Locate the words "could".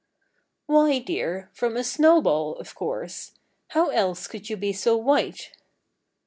4.25-4.49